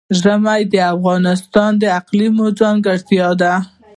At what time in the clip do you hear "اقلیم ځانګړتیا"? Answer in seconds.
1.99-3.27